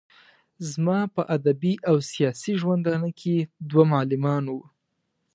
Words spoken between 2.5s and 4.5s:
ژوندانه کې دوه معلمان